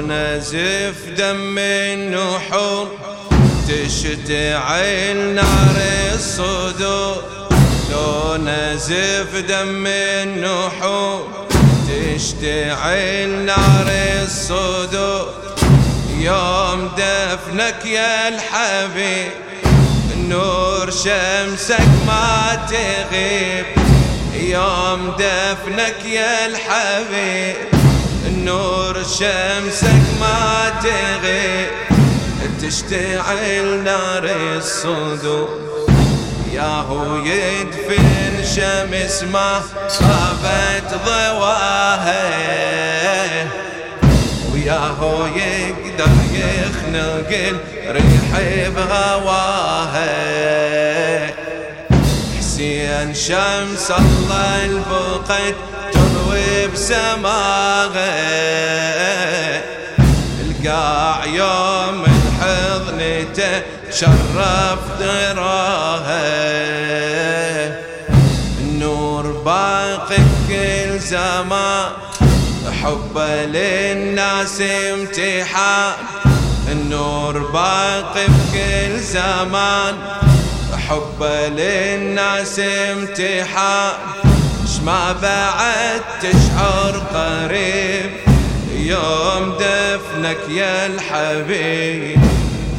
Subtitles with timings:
[0.00, 2.88] لو نزف دم النحور
[3.68, 5.76] تشتعل نار
[6.14, 7.22] الصدور.
[7.90, 11.28] لو نزف دم النحور
[11.88, 13.86] تشتعل نار
[14.22, 15.26] الصدور.
[16.18, 19.32] يوم دفنك يا الحبيب
[20.16, 23.66] نور شمسك ما تغيب.
[24.34, 27.79] يوم دفنك يا الحبيب
[28.44, 31.68] نور شمسك ما تغيب
[32.62, 34.24] تشتعل نار
[34.56, 35.70] الصدور.
[36.52, 42.30] ياهو يدفن شمس ما خابت ضواها
[44.52, 47.30] وياهو يقدر يخنق
[47.88, 50.10] الريح بهواها
[52.38, 55.54] حسين شمس الله الفقد
[56.74, 58.10] بسماها
[60.40, 66.20] القاع يوم الحضنته شرف دراها
[68.60, 71.90] النور باقي بكل زمان
[72.82, 75.92] حبه للناس امتحان.
[76.72, 79.94] النور باقي بكل زمان
[80.88, 83.92] حبه للناس امتحان.
[84.84, 88.10] ما بعد تشعر قريب.
[88.76, 92.20] يوم دفنك يا الحبيب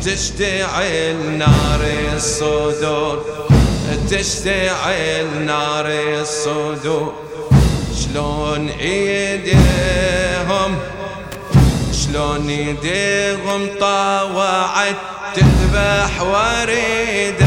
[0.05, 1.81] تشتعل نار
[2.15, 3.25] الصدور.
[4.11, 7.13] تشتعل نار الصدور.
[8.03, 9.59] شلون إيديهم
[11.93, 14.95] شلون إيديهم طاوعت
[15.35, 17.41] تذبح وريدك.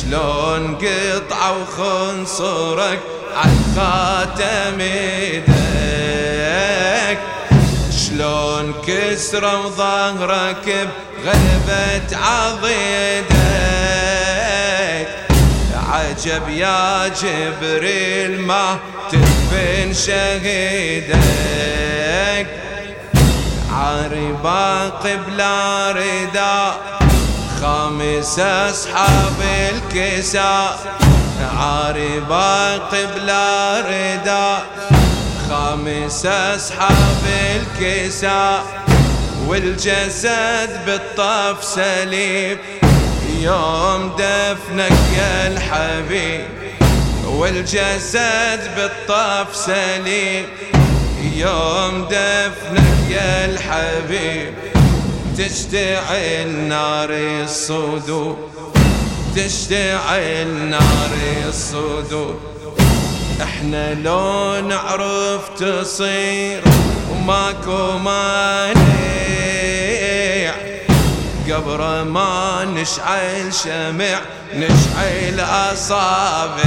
[0.00, 0.37] شلون
[1.48, 3.00] قطعوا خنصرك
[3.36, 5.48] عالخاتم إيدك
[7.90, 10.88] شلون كسروا ظهرك
[11.24, 13.38] بغلبة عضيدك.
[15.90, 18.78] عجب يا جبريل ما
[19.12, 21.18] تدفن شهيدك.
[23.72, 26.98] عاري باقي بلا رداء
[27.60, 30.78] خامس أصحاب الكساء.
[31.40, 34.66] عاري باقي بلا رداء
[35.48, 37.24] خامس أصحاب
[37.56, 38.64] الكساء
[39.46, 42.58] والجسد بالطف سليم.
[43.40, 46.46] يوم دفنك يا الحبيب
[47.24, 50.46] والجسد بالطف سليم.
[51.34, 54.54] يوم دفنك يا الحبيب
[55.38, 58.57] تشتعل نار الصدور.
[59.36, 61.10] تشتعل نار
[61.48, 62.40] الصدور.
[63.42, 66.62] إحنا لو نعرف تصير
[67.10, 68.78] وماكو مانع.
[71.50, 74.20] قبر ما نشعل شمع
[74.54, 76.64] نشعل أصابع.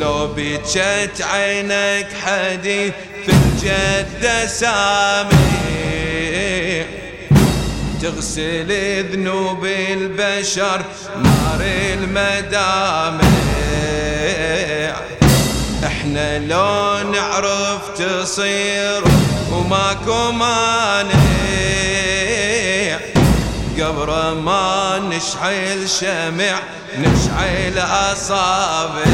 [0.00, 2.92] لو بجت عينك حديث
[3.26, 5.67] في الجدة سامع.
[8.02, 8.70] تغسل
[9.12, 10.82] ذنوب البشر
[11.22, 11.60] نار
[11.94, 13.28] المدامع.
[15.86, 19.02] إحنا لو نعرف تصير
[19.52, 21.18] وماكو مانع.
[23.80, 26.58] قبر ما نشعل شمع
[26.98, 29.04] نشعل أصابع.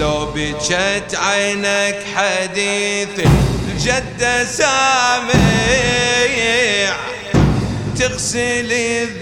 [0.00, 3.08] لو بجت عينك حديث
[3.82, 5.32] الجدة سامع.
[7.98, 8.72] تغسل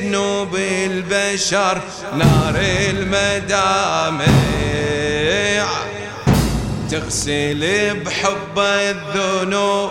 [0.00, 1.80] ذنوب البشر
[2.16, 2.54] نار
[2.90, 4.26] المدامع.
[6.90, 9.90] تغسل بحب الذنوب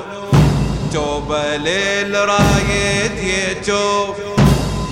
[0.94, 4.16] توبة للرايد يتوب.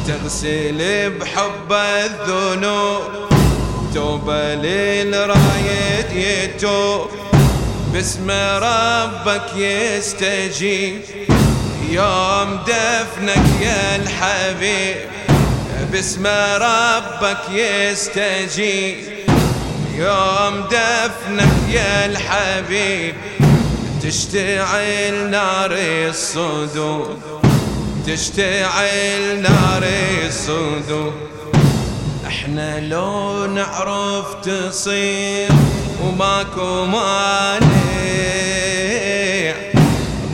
[0.07, 3.01] تغسل بحب الذنوب
[3.93, 7.09] توبة للرايد يتوب.
[7.97, 8.31] باسم
[8.63, 11.01] ربك يستجيب.
[11.89, 14.97] يوم دفنك يا الحبيب
[15.91, 16.27] باسم
[16.61, 18.97] ربك يستجيب.
[19.95, 23.15] يوم دفنك يا الحبيب
[24.03, 27.17] تشتعل نار الصدور
[28.07, 29.83] تشتعل نار
[30.27, 31.13] الصدور
[32.47, 35.49] إحنا لو نعرف تصير
[36.03, 37.67] وماكو مانع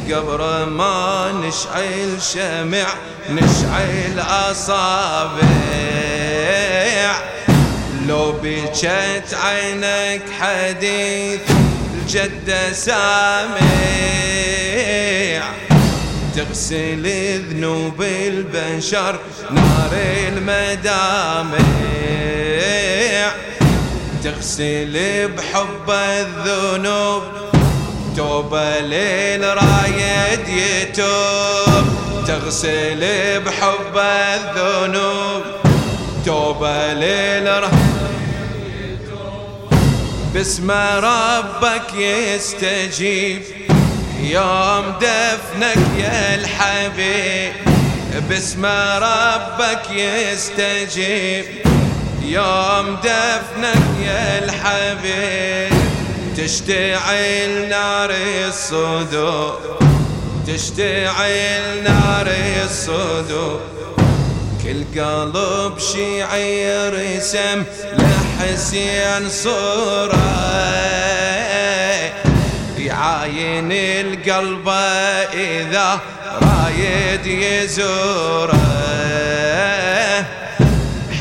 [0.07, 2.87] بقبر ما نشعل شمع
[3.29, 5.41] نشعل أصابع.
[8.07, 11.41] لو بجت عينك حديث
[11.93, 13.57] الجدة سامع.
[16.35, 17.03] تغسل
[17.49, 19.19] ذنوب البشر
[19.51, 19.91] نار
[20.27, 21.57] المدامع.
[24.23, 27.23] تغسل بحب الذنوب
[28.17, 31.85] توبة للرايد يتوب.
[32.27, 33.01] تغسل
[33.39, 35.43] بحب الذنوب
[36.25, 37.73] توبة للرايد
[40.33, 43.41] باسم ربك يستجيب.
[44.23, 47.53] يوم دفنك يا الحبيب
[48.29, 51.45] باسم ربك يستجيب.
[52.21, 55.77] يوم دفنك يا الحبيب
[56.37, 58.09] تشتعل نار
[58.47, 59.79] الصدور
[60.47, 62.27] تشتعل نار
[62.65, 63.59] الصدور.
[64.63, 67.63] كل قلب شيعي رسم
[67.97, 71.02] لحسين صورة.
[73.03, 74.69] يعاين القلب
[75.33, 75.99] إذا
[76.41, 78.55] رايد يزوره.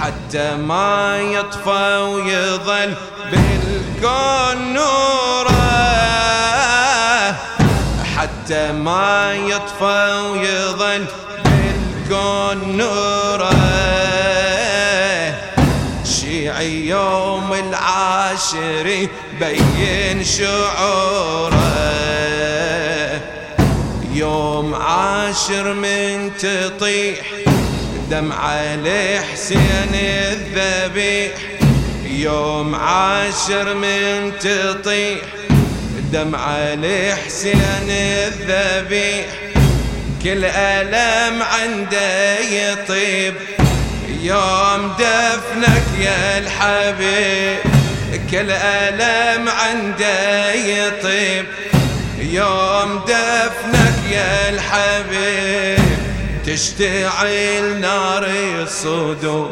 [0.01, 2.95] حتى ما يطفى ويظل
[3.31, 5.63] بالكون نوره.
[8.17, 11.05] حتى ما يطفى ويظل
[11.45, 13.53] بالكون نوره.
[16.05, 19.09] شيعي يوم العاشر
[19.41, 21.62] بين شعوره.
[25.23, 27.19] عاشر من تطيح
[28.11, 31.33] دمعة لحسين الذبيح.
[32.05, 35.21] يوم عاشر من تطيح
[36.13, 39.27] دمعة لحسين الذبيح.
[40.23, 43.35] كل ألم عنده يطيب
[44.23, 47.59] يوم دفنك يا الحبيب.
[48.31, 51.47] كل ألم عنده يطيب.
[52.33, 55.79] يوم دفنك يا الحبيب.
[56.47, 59.51] تشتعل نار الصدور.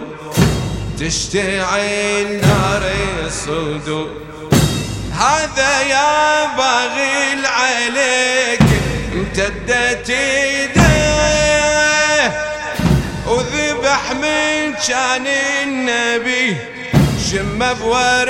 [1.01, 2.83] تشتعل نار
[3.25, 4.11] الصدور.
[5.13, 8.63] هذا يا باغي عليك
[9.13, 11.53] امتدت إيديه.
[13.27, 15.27] وذبح من كان
[15.63, 16.57] النبي.
[17.31, 18.30] شم بوريده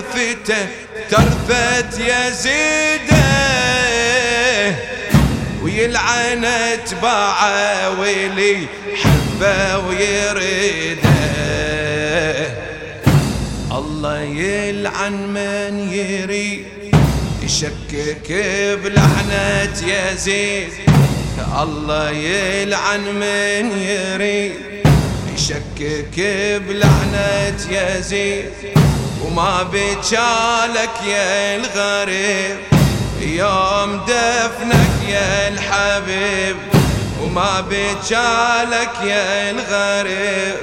[0.00, 0.66] ترثته
[1.10, 3.20] ترثت يزيده
[5.62, 8.66] ويلعن اتباعه ويلي
[8.96, 11.10] حبه ويريده.
[13.72, 16.64] الله يلعن من يريد
[17.42, 18.32] يشكك
[18.84, 20.68] بلعنة يزيد
[21.62, 24.52] الله يلعن من يريد
[25.34, 26.16] يشكك
[26.68, 28.44] بلعنة يزيد
[29.24, 32.56] وما بجالك يا الغريب
[33.20, 36.56] يوم دفنك يا الحبيب.
[37.22, 40.56] وما بجالك يا الغريب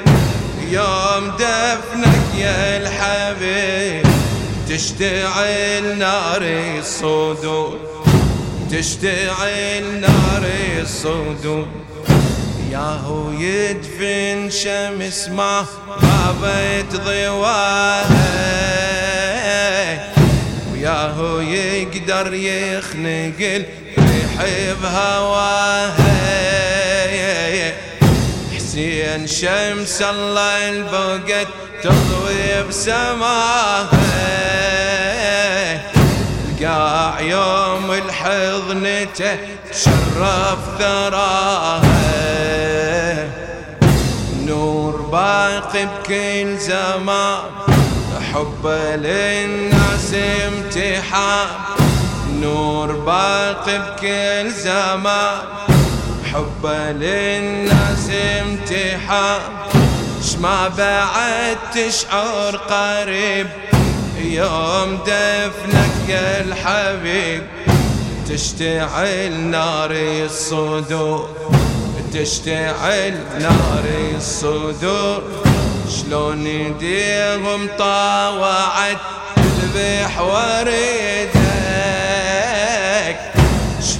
[0.72, 4.08] يوم دفنك يا الحبيب.
[4.70, 6.42] تشتعل نار
[6.80, 7.80] الصدور
[8.72, 10.44] تشتعل نار
[10.82, 11.68] الصدور
[12.72, 15.66] ياهو يدفن شمس ما
[16.02, 18.17] غابت ضواها
[22.18, 23.64] يقدر يخنق
[23.98, 24.34] الريح
[24.82, 26.14] بهواها
[28.56, 31.48] حسين شمس الله البقت
[31.84, 33.88] تضوي بسماها.
[36.50, 39.38] القاع يوم الحضنته
[39.72, 41.88] تشرف ثراها.
[44.46, 47.40] نور باقي بكل زمان
[48.34, 51.77] حب للناس امتحان.
[52.42, 55.38] نور باقي بكل زمان.
[56.34, 59.42] حب للناس امتحان.
[60.42, 63.48] ما بعد تشعر قريب.
[64.22, 67.44] يوم دفنك يا الحبيب.
[68.30, 71.30] تشتعل نار الصدور.
[72.14, 75.24] تشتعل نار الصدور.
[75.90, 78.98] شلون يديهم طاوعت
[79.36, 81.67] تذبح وريدك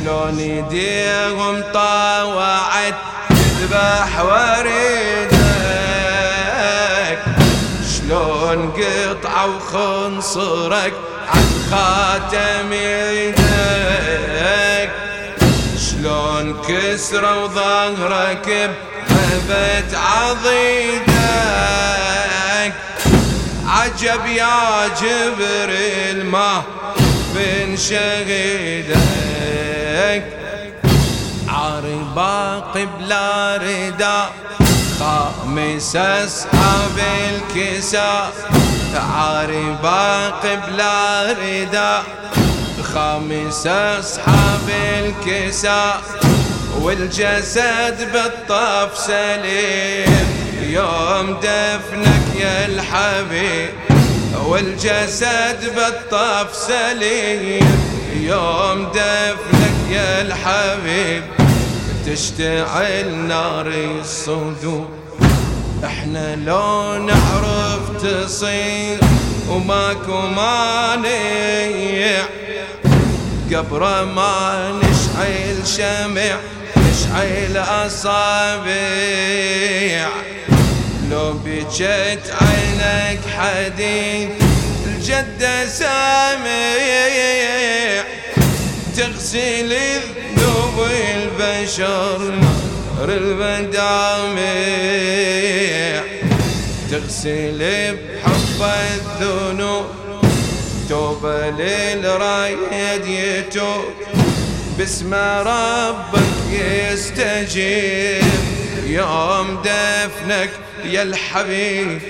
[0.08, 2.96] شلون يديهم طاوعت
[3.30, 5.38] تذبح وريدك
[7.98, 10.94] شلون قطعوا خنصرك
[11.28, 13.38] عن خاتم يدك.
[15.90, 18.70] شلون كسروا ظهرك
[19.10, 21.08] بغبت عضيدك.
[23.68, 26.64] عجب يا جبريل ما
[27.38, 28.98] بن شهيدك.
[31.48, 34.32] عاري باقي بلا رداء
[35.00, 36.98] خامس أصحاب
[37.30, 38.32] الكساء
[38.96, 42.04] عاري باقي بلا رداء
[42.94, 46.02] خامس أصحاب الكساء
[46.82, 50.28] والجسد بالطف سليم.
[50.62, 53.87] يوم دفنك يا الحبيب.
[54.48, 57.68] والجسد بالطف سليم.
[58.22, 61.24] يوم دفنك يا الحبيب
[62.06, 64.88] تشتعل نار الصدور.
[65.86, 69.00] إحنا لو نعرف تصير
[69.50, 71.08] وماكو مانع.
[73.54, 76.38] قبره ما نشعل شمع
[76.78, 78.68] نشعل أصابع.
[81.12, 84.30] لو بجت عينك حديد
[84.86, 86.68] الجدة سامع.
[88.98, 89.72] تغسل
[90.38, 92.34] ذنوب البشر
[93.04, 94.42] المدامع
[96.92, 97.60] تغسل
[97.96, 99.86] بحب الذنوب
[100.90, 103.94] توبة للرايد يتوب.
[104.78, 108.24] باسم ربك يستجيب.
[108.88, 110.50] يوم دفنك
[110.84, 112.02] يا الحبيب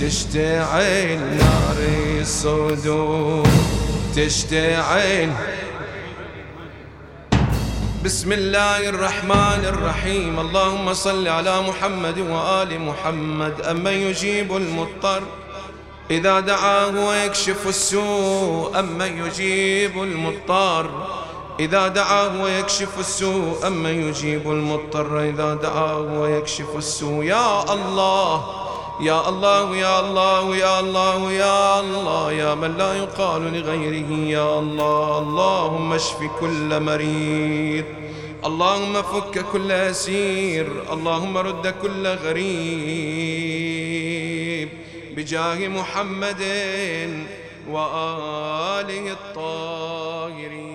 [0.00, 1.76] تشتعل نار
[2.20, 3.48] الصدور
[4.16, 5.30] تشتعل.
[8.04, 10.40] بسم الله الرحمن الرحيم.
[10.40, 15.22] اللهم صل على محمد وآل محمد أمن يجيب المضطر
[16.10, 21.19] إذا دعاه ويكشف السوء أمن يجيب المضطر.
[21.60, 27.24] إذا دعاه ويكشف السوء أمن يجيب المضطر إذا دعاه ويكشف السوء.
[27.24, 28.44] يا الله
[29.00, 35.18] يا الله يا الله يا الله يا الله يا من لا يقال لغيره يا الله.
[35.18, 37.84] اللهم اشف كل مريض.
[38.44, 40.66] اللهم فك كل أسير.
[40.92, 43.70] اللهم رد كل غريب.
[45.16, 46.42] بجاه محمد
[47.70, 50.69] وآله الطاهر